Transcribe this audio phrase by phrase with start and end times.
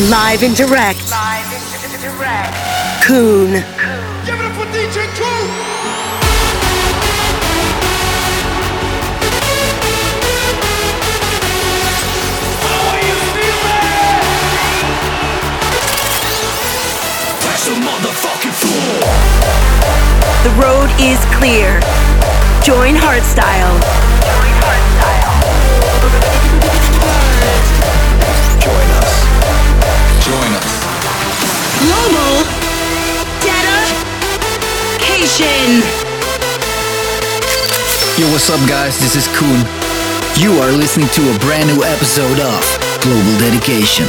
[0.00, 1.08] Live and direct.
[1.08, 2.52] Live and direct.
[3.04, 3.62] Coone.
[4.26, 5.46] Give it up for DJ Cool.
[20.42, 21.78] The road is clear.
[22.64, 23.93] Join Hardstyle.
[35.38, 35.82] Dedication.
[38.18, 38.98] Yo, what's up, guys?
[39.00, 39.66] This is Koen.
[40.38, 44.06] You are listening to a brand new episode of Global Dedication.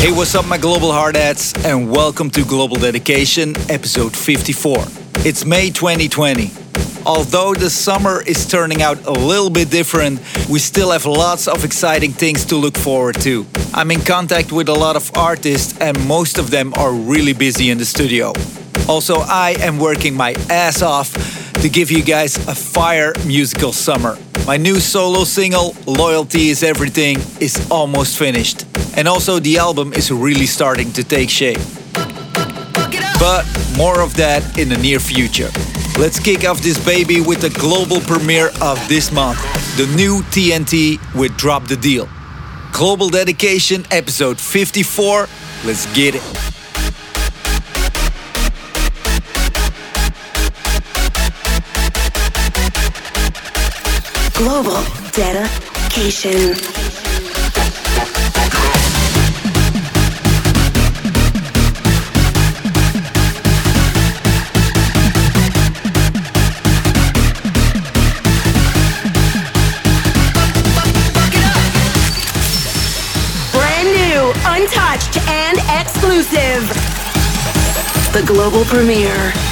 [0.00, 4.78] Hey, what's up, my global hardheads, and welcome to Global Dedication, episode 54.
[5.24, 6.67] It's May 2020.
[7.08, 11.64] Although the summer is turning out a little bit different, we still have lots of
[11.64, 13.46] exciting things to look forward to.
[13.72, 17.70] I'm in contact with a lot of artists, and most of them are really busy
[17.70, 18.34] in the studio.
[18.86, 21.10] Also, I am working my ass off
[21.62, 24.18] to give you guys a fire musical summer.
[24.46, 28.66] My new solo single, Loyalty is Everything, is almost finished.
[28.98, 31.60] And also, the album is really starting to take shape.
[33.18, 33.46] But
[33.78, 35.48] more of that in the near future.
[35.98, 39.36] Let's kick off this baby with the global premiere of this month
[39.76, 42.08] the new TNT with Drop the Deal.
[42.72, 45.28] Global Dedication, episode 54.
[45.64, 46.22] Let's get it.
[54.34, 56.87] Global dedication.
[78.18, 79.47] The global premiere.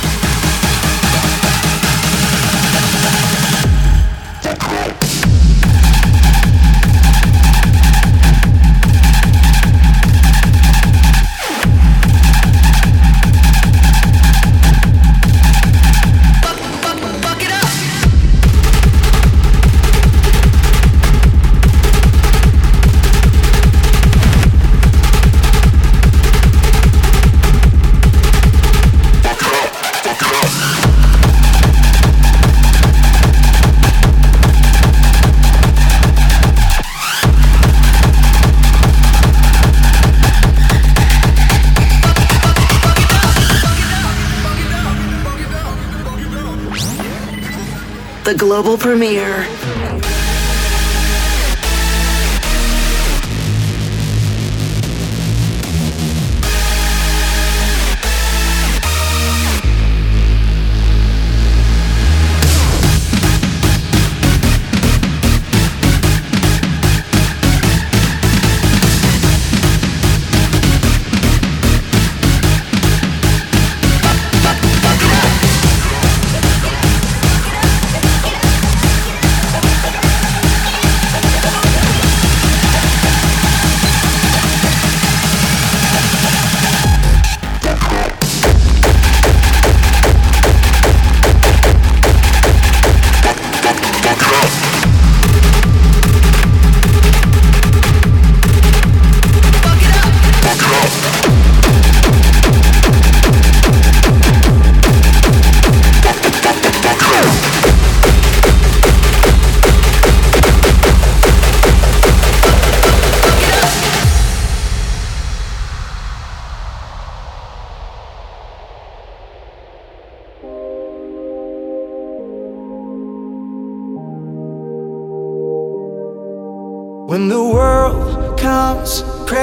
[48.62, 49.55] Global premiere.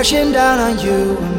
[0.04, 1.33] Crashing down on you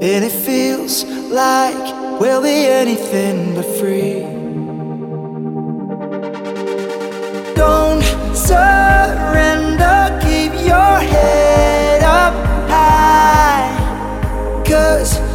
[0.00, 4.20] and it feels like we'll be anything but free.
[7.54, 8.02] Don't
[8.34, 12.34] surrender, keep your head up
[12.70, 13.68] high,
[14.64, 15.27] cause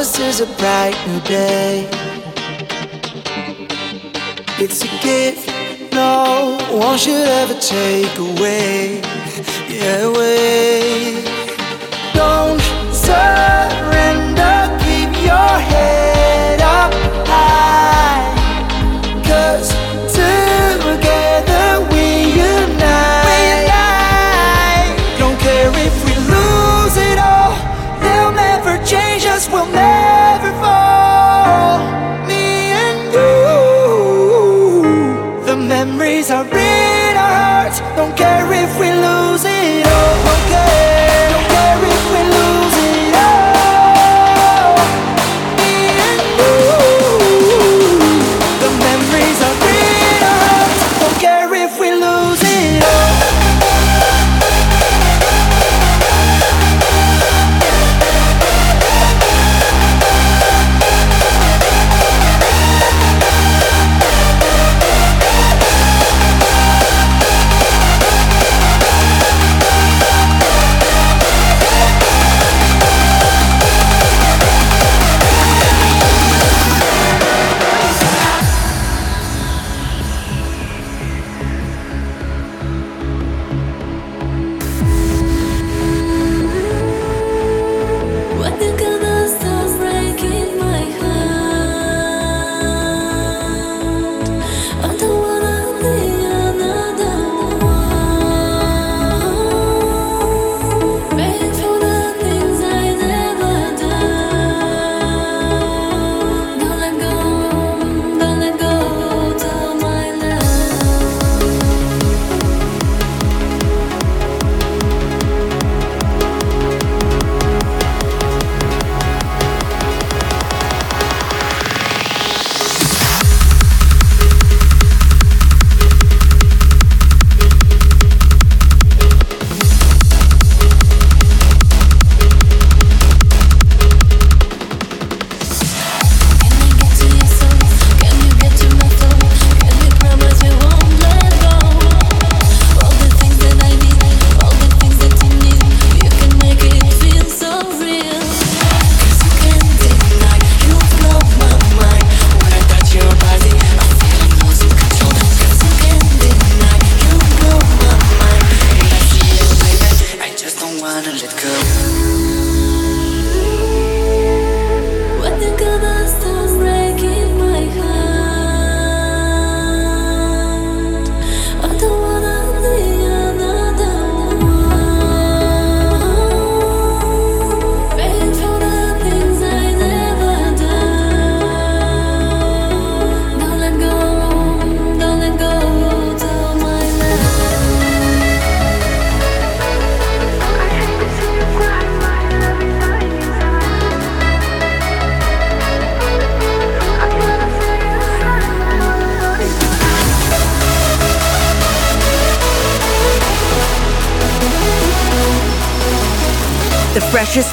[0.00, 1.86] promises a bright new day.
[4.58, 5.46] It's a gift
[5.92, 9.02] no one should ever take away.
[9.68, 10.59] Yeah, away.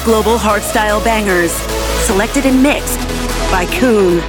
[0.08, 1.52] global hardstyle bangers,
[2.06, 2.98] selected and mixed
[3.50, 4.22] by Coone.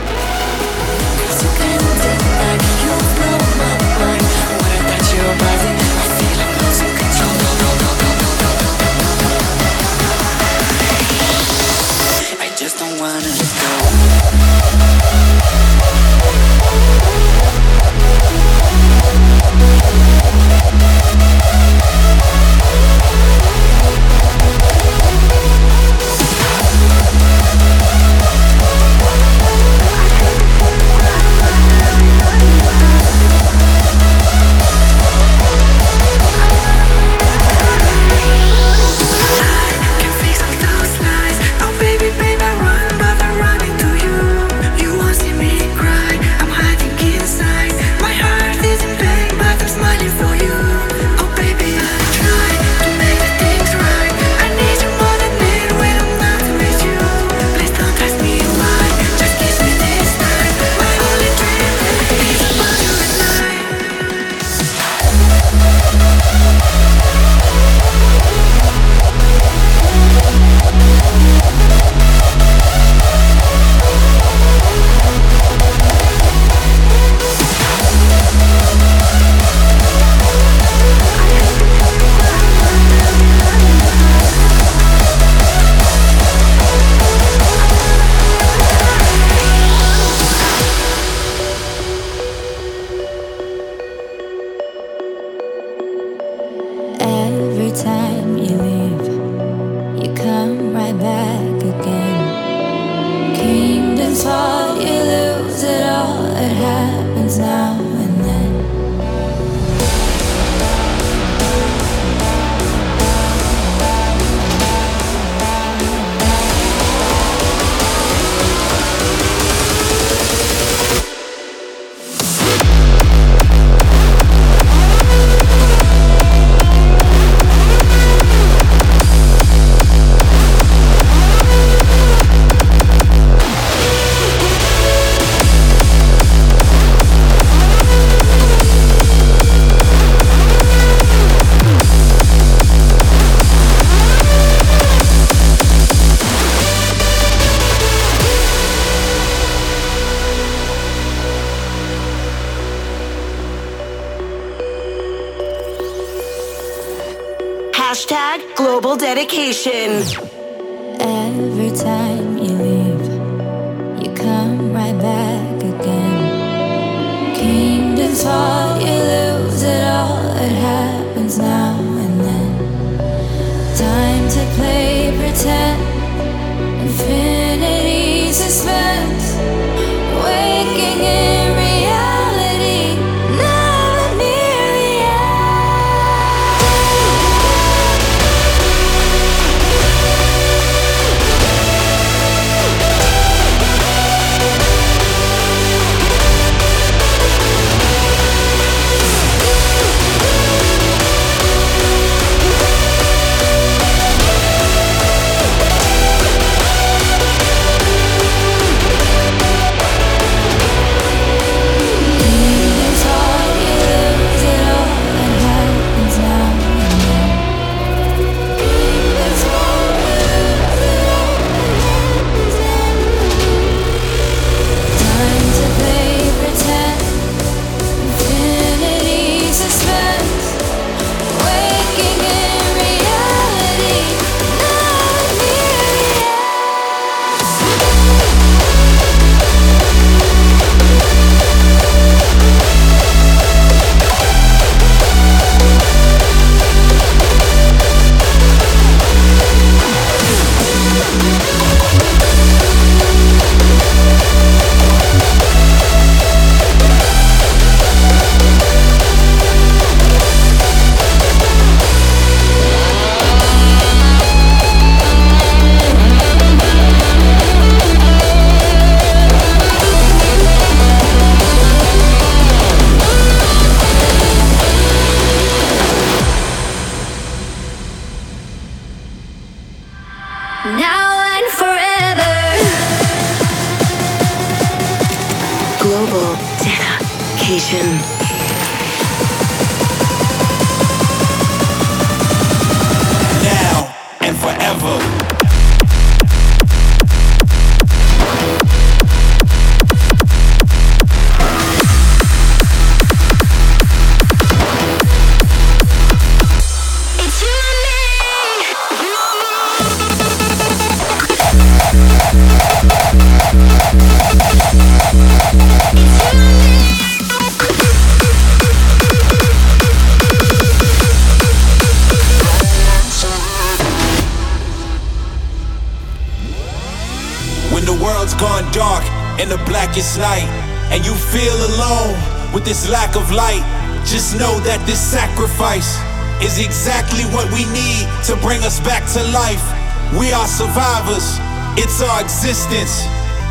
[342.02, 343.04] Our existence.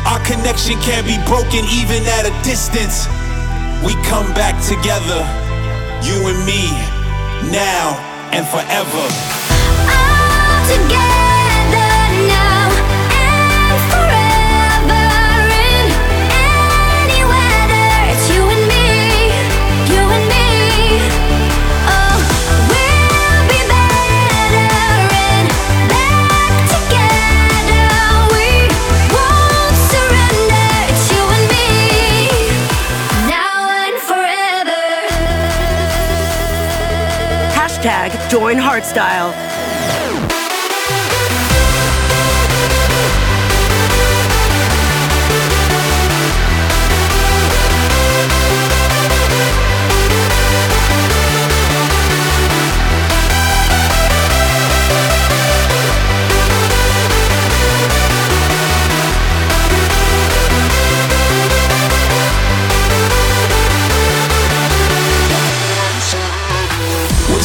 [0.07, 3.05] Our connection can't be broken even at a distance.
[3.85, 5.21] We come back together,
[6.01, 6.65] you and me,
[7.51, 7.93] now
[8.33, 9.05] and forever.
[9.85, 11.28] All together.
[38.29, 39.48] Join Hardstyle.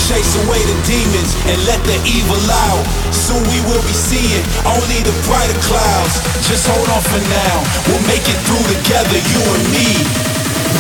[0.04, 2.37] Chase away the demons and let the evil
[2.68, 2.84] out.
[3.08, 6.20] Soon we will be seeing only the brighter clouds.
[6.44, 7.56] Just hold on for now.
[7.88, 9.88] We'll make it through together, you and me.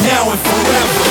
[0.04, 1.04] Now and forever.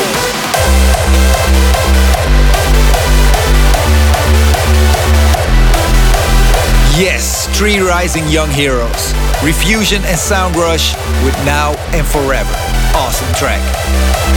[6.96, 9.14] Yes, three rising young heroes.
[9.42, 10.94] Refuzion and Sound Rush
[11.26, 12.54] with Now and Forever.
[12.94, 13.60] Awesome track.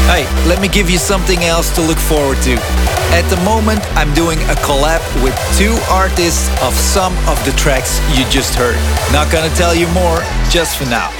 [0.09, 2.96] Hey, let me give you something else to look forward to.
[3.13, 8.01] At the moment, I'm doing a collab with two artists of some of the tracks
[8.19, 8.77] you just heard.
[9.12, 11.11] Not gonna tell you more just for now.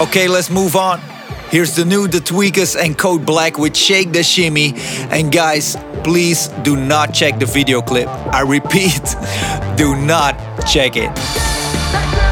[0.00, 1.00] Okay, let's move on.
[1.48, 4.74] Here's the new Da Tweekaz and Code Black with Shake the Shimmy.
[5.10, 8.08] And guys, please do not check the video clip.
[8.08, 9.14] I repeat,
[9.76, 10.36] do not
[10.66, 12.25] check it.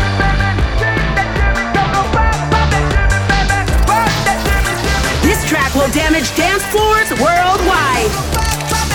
[5.74, 8.10] Will damage dance floors worldwide.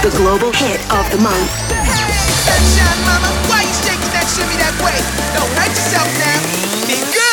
[0.01, 1.51] The global hit of the month.
[2.47, 4.95] Sunshine mama, why you shaking that shimmy that way?
[5.35, 6.87] Don't hurt yourself now.
[6.87, 7.28] Be good.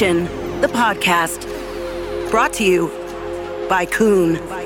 [0.00, 1.44] Dedication, the podcast.
[2.30, 2.88] Brought to you
[3.68, 4.59] by Coone.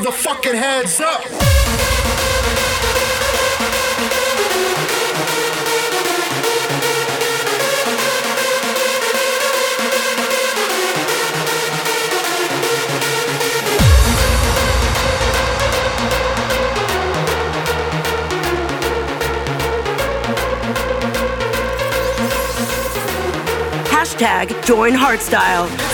[0.00, 1.22] Throw your motherfucking hands up.
[23.90, 25.89] Hashtag join Hardstyle.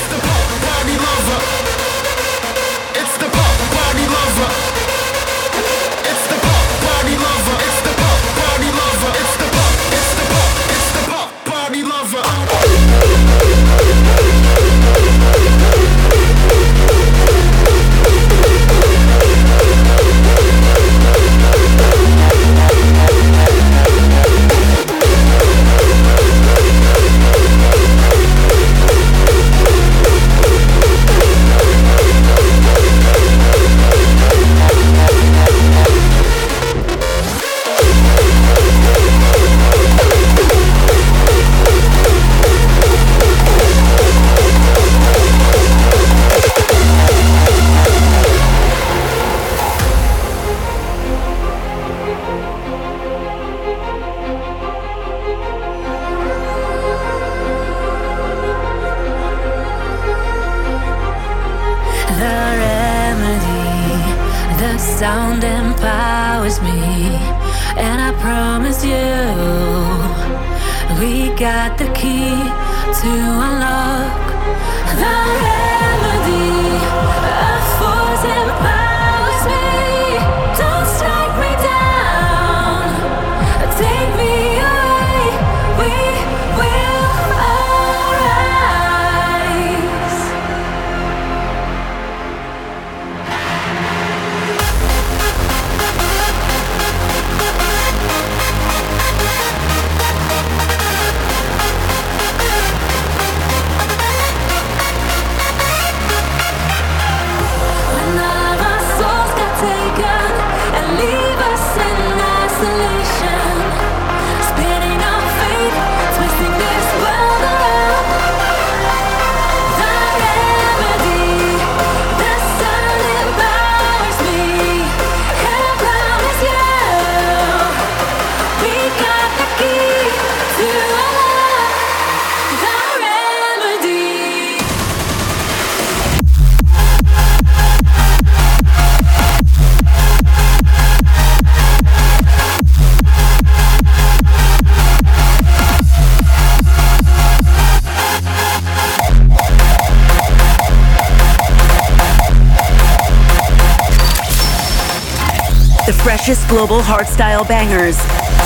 [156.26, 157.96] freshest global hardstyle bangers,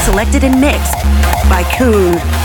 [0.05, 0.95] selected and mixed
[1.51, 2.40] by Coone.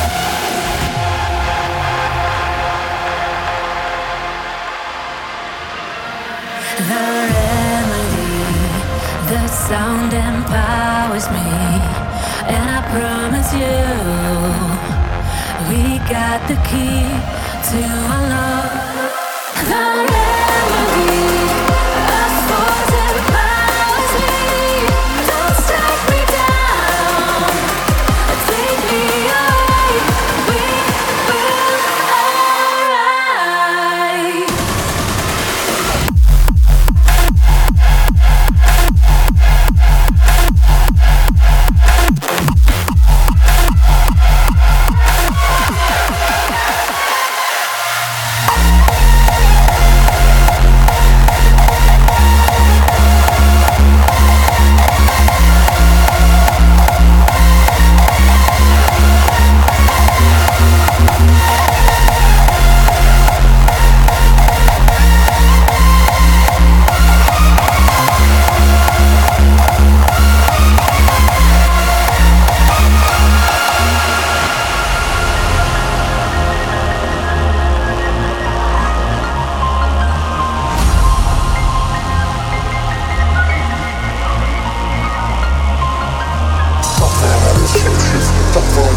[88.55, 88.95] Global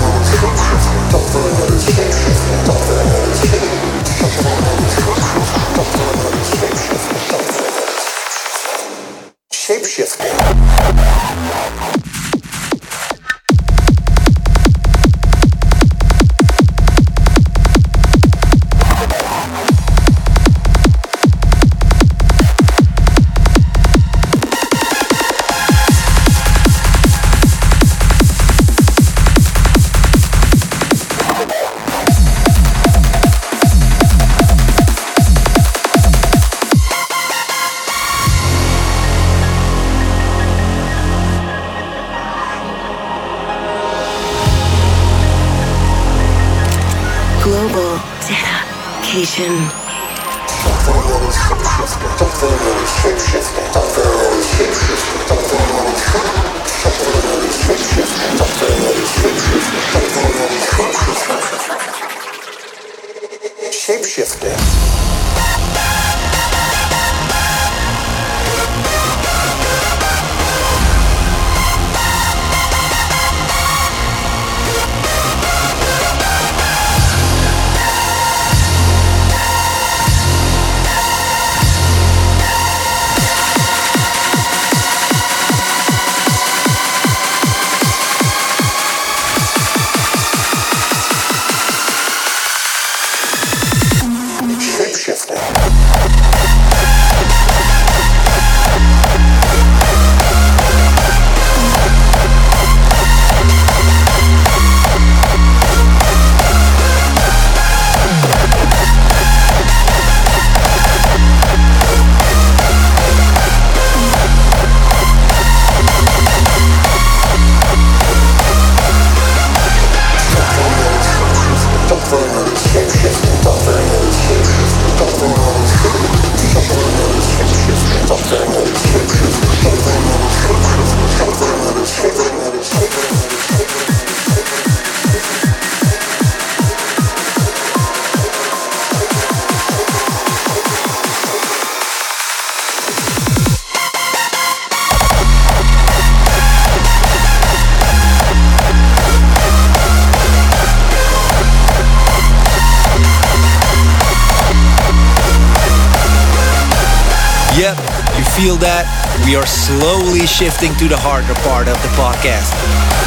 [159.79, 162.51] slowly shifting to the harder part of the podcast.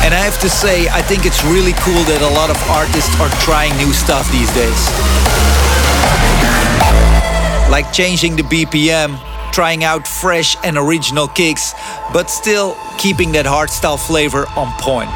[0.08, 3.12] And I have to say, I think it's really cool that a lot of artists
[3.20, 4.80] are trying new stuff these days.
[7.68, 9.20] Like changing the BPM,
[9.52, 11.76] trying out fresh and original kicks,
[12.14, 15.12] but still keeping that hardstyle flavor on point.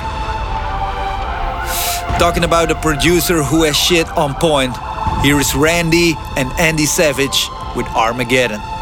[2.20, 4.76] Talking about a producer who has shit on point,
[5.24, 8.75] here is Randy and Andy Savage with Armageddon.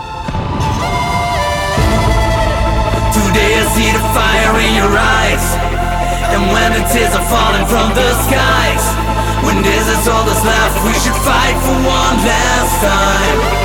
[3.73, 5.45] See the fire in your eyes.
[6.33, 8.85] And when the tears are falling from the skies
[9.45, 13.62] When this is all that's left We should fight for one last time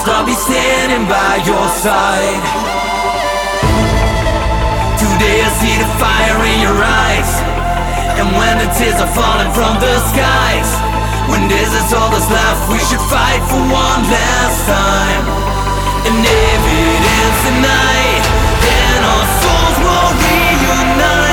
[0.00, 2.42] lost, I'll be standing by your side.
[4.98, 7.30] Today I see the fire in your eyes.
[8.20, 10.70] And when the tears are falling from the skies,
[11.28, 15.24] when this is all that's left, we should fight for one last time.
[16.04, 18.24] And if it ends tonight,
[18.64, 21.29] then our souls will reunite.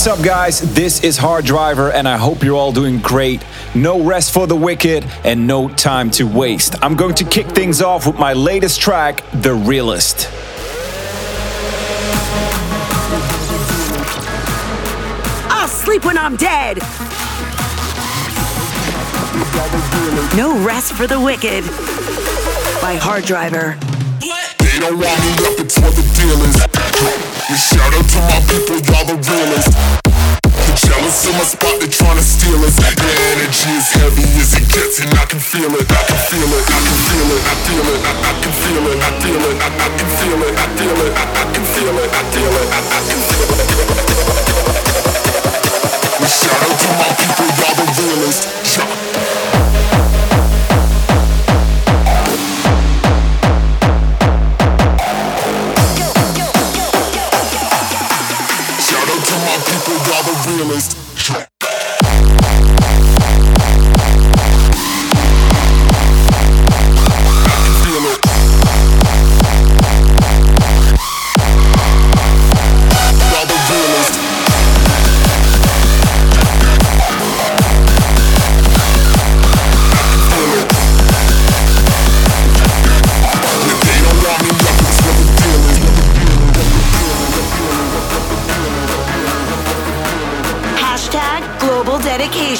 [0.00, 0.60] What's up, guys?
[0.74, 3.44] This is Hard Driver, and I hope you're all doing great.
[3.74, 6.74] No rest for the wicked, and no time to waste.
[6.82, 10.26] I'm going to kick things off with my latest track, The Realest.
[15.50, 16.78] I'll sleep when I'm dead.
[20.34, 21.62] No rest for the wicked.
[22.80, 23.76] By Hard Driver.
[24.18, 27.39] They don't want me up, it's for the dealers.
[27.50, 29.74] And shout out to my people, y'all the realest.
[30.70, 32.78] Jealous in my spot, they tryna steal us.
[32.78, 35.82] The energy is heavy as it gets, and I can feel it.
[35.90, 36.62] I can feel it.
[36.70, 37.42] I can feel it.
[37.42, 38.06] I feel it.
[38.06, 39.02] I, can feel it.
[39.02, 39.58] I feel it.
[39.66, 39.66] I,
[39.98, 40.54] can feel it.
[40.54, 41.10] I feel it.
[41.10, 42.06] I, can feel it.
[42.06, 42.70] I feel it.
[42.70, 43.66] I, can feel it.
[46.30, 48.46] Shout out to my people, y'all the realest.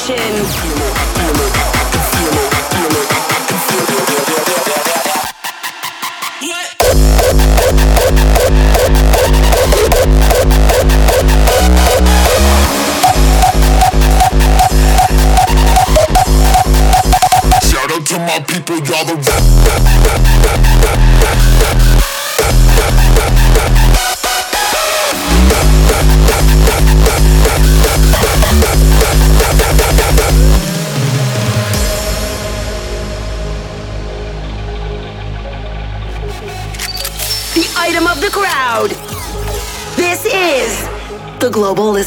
[0.09, 1.09] emotions.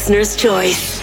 [0.04, 0.93] listener's choice.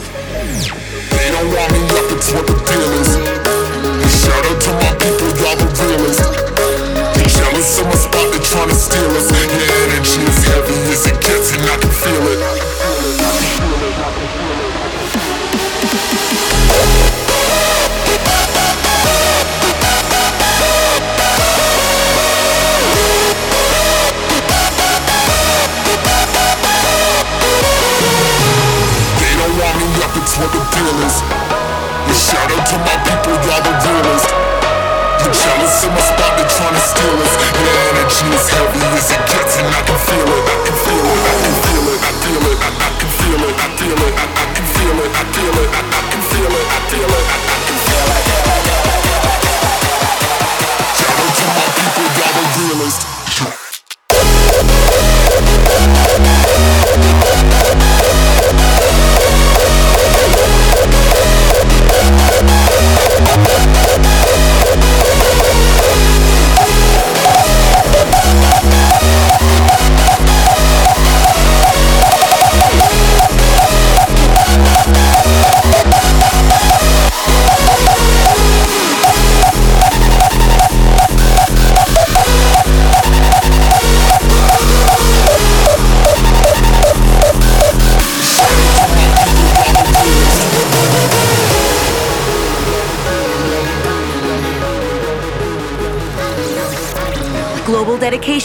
[37.01, 37.33] killers.
[37.57, 40.43] Your energy is heavy as it gets, and I can feel it.
[40.53, 41.19] I can feel it.
[41.29, 41.99] I can feel it.
[42.07, 42.59] I feel it.
[42.61, 43.55] I can feel it.
[43.57, 44.13] I feel it.
[44.21, 45.11] I can feel it.
[45.11, 45.70] I feel it.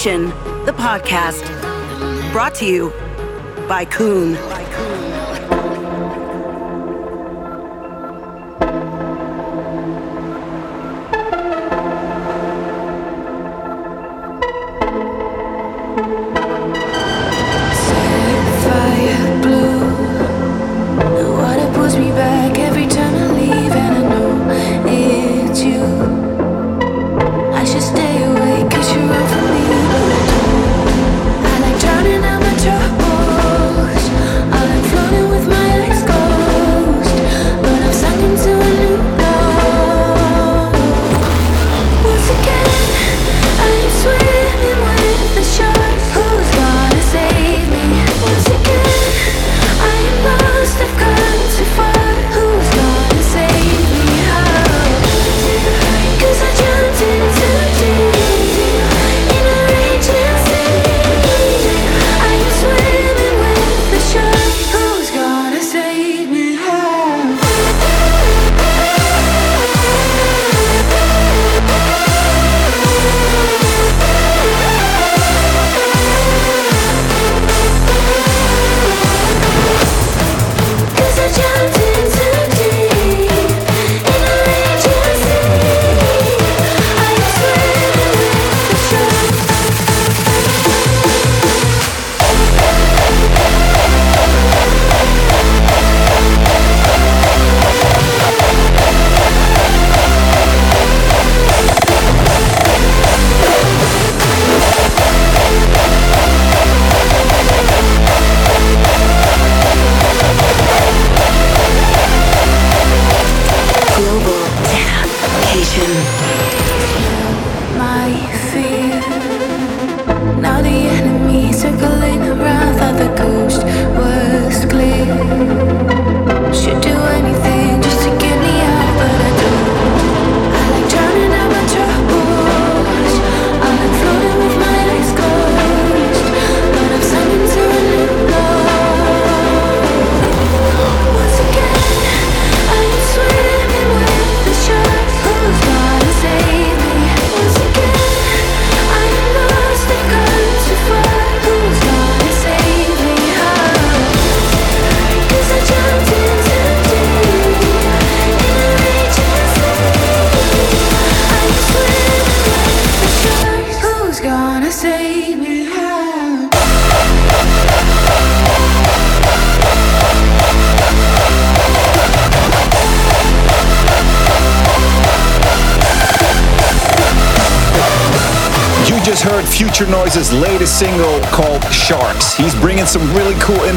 [0.06, 0.28] Nation,
[0.66, 1.42] the podcast.
[2.30, 2.90] Brought to you
[3.66, 4.55] by Coone.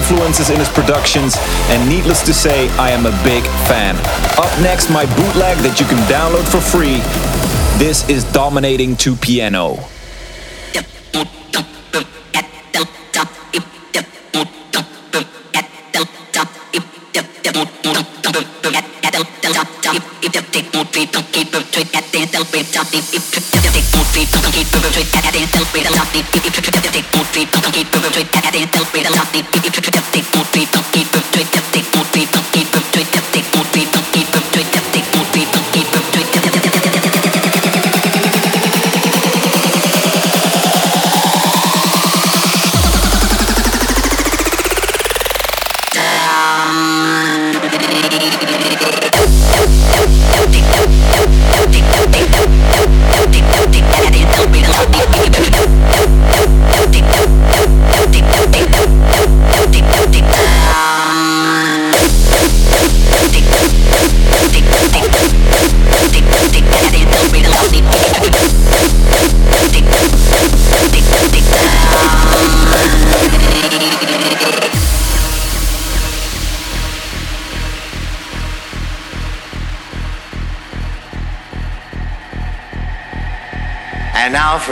[0.10, 1.36] influences in his productions,
[1.70, 3.96] and needless to say, I am a big fan.
[4.40, 6.98] Up next, my bootleg that you can download for free.
[7.78, 9.78] This is Dominating to Piano.
[25.40, 25.72] Don't
[31.74, 31.89] keep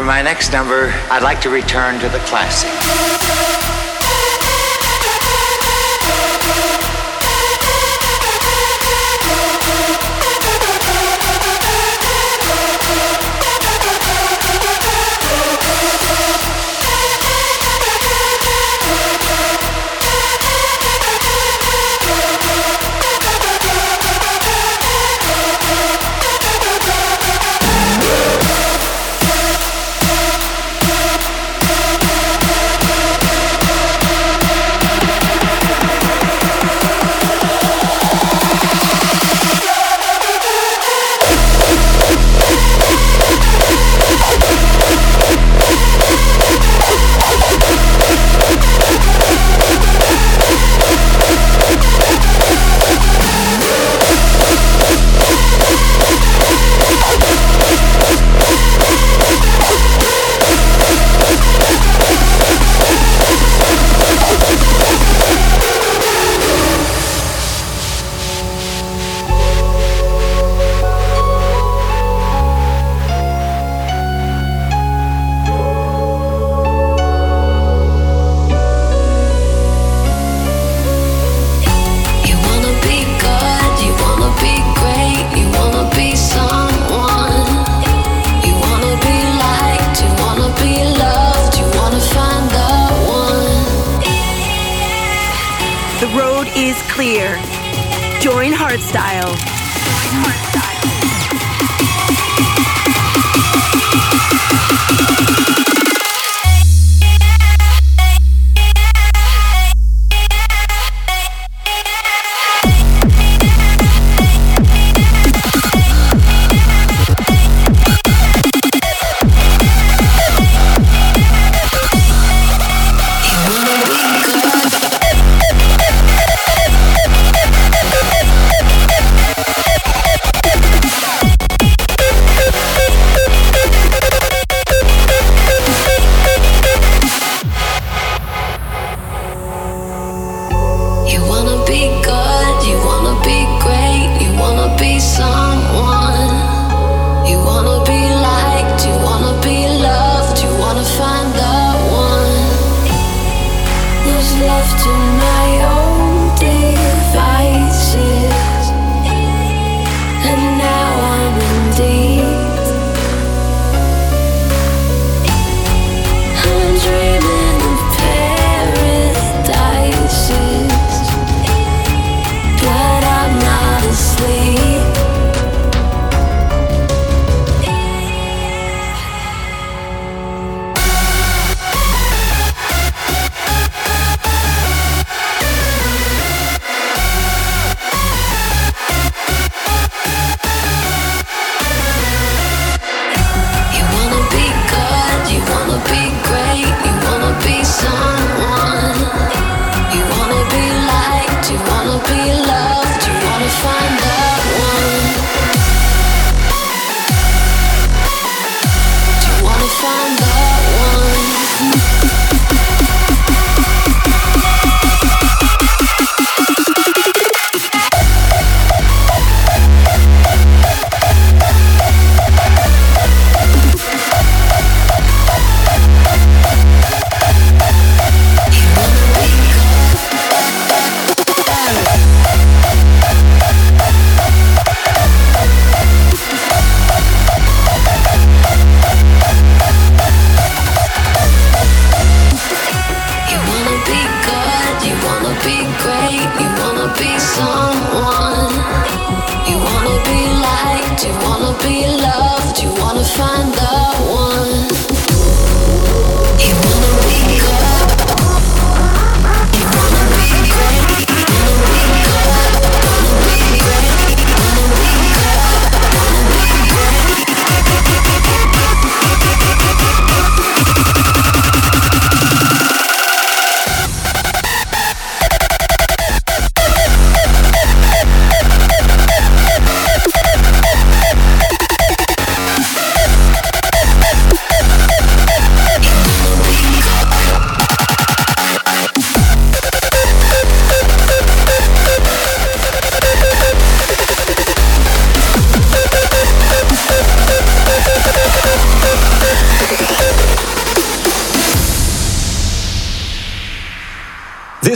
[0.07, 3.16] my next number, I'd like to return to the classic.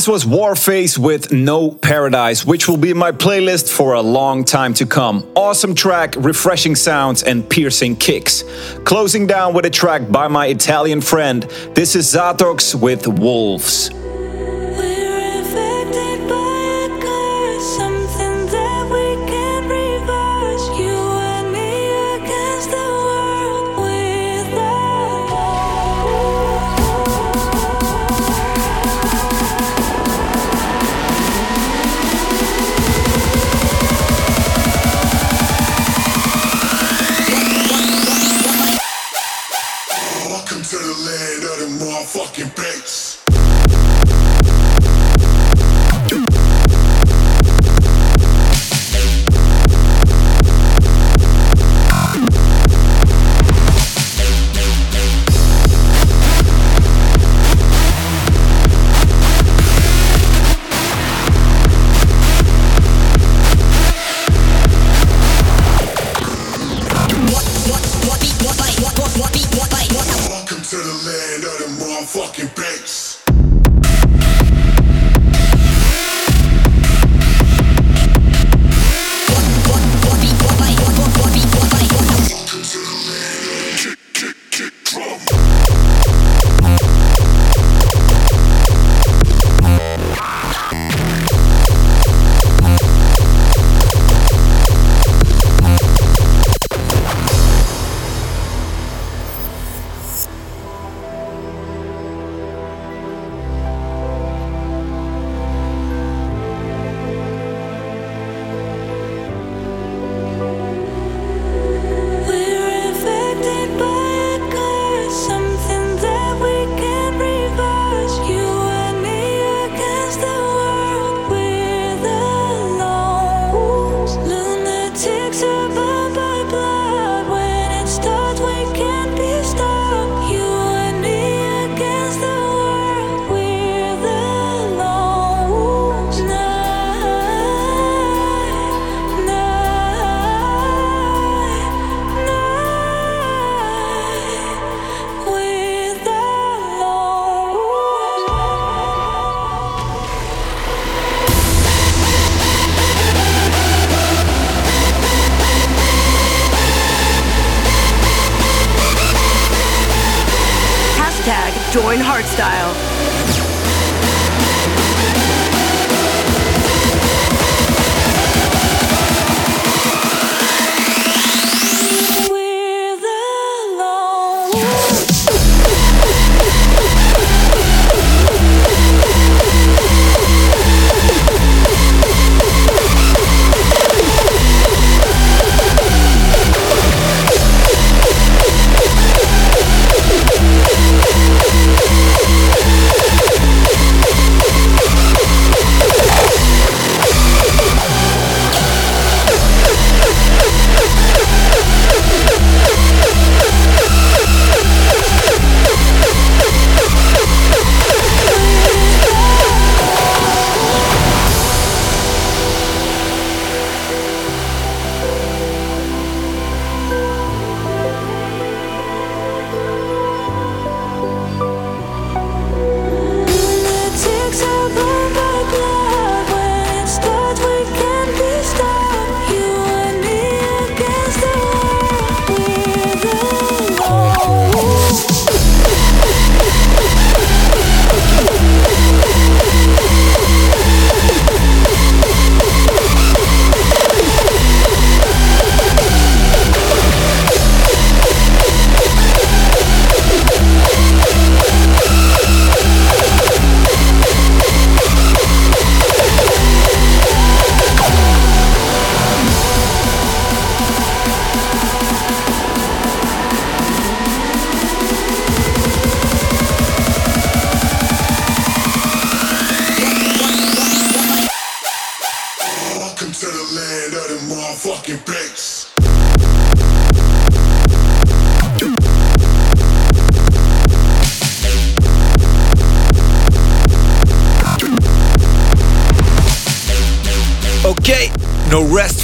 [0.01, 4.43] This was Warface with No Paradise, which will be in my playlist for a long
[4.43, 5.31] time to come.
[5.35, 8.43] Awesome track, refreshing sounds, and piercing kicks.
[8.83, 11.43] Closing down with a track by my Italian friend.
[11.75, 13.91] This is Zatox with Wolves.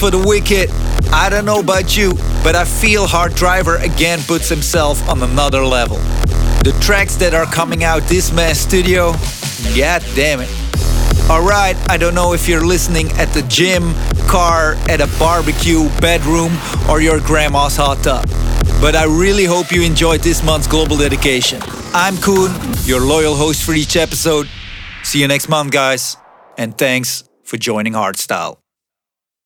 [0.08, 0.72] For the wicked.
[1.12, 5.66] I don't know about you, but I feel Hard Driver again puts himself on another
[5.66, 5.98] level.
[6.64, 9.12] The tracks that are coming out this man's studio,
[9.76, 10.50] god damn it.
[11.30, 13.94] Alright, I don't know if you're listening at the gym,
[14.30, 16.54] car, at a barbecue, bedroom,
[16.90, 18.30] or your grandma's hot tub.
[18.80, 21.62] But I really hope you enjoyed this month's global dedication.
[21.94, 24.48] I'm Coone, your loyal host for each episode.
[25.04, 26.16] See you next month, guys,
[26.58, 28.60] and thanks for joining Hardstyle.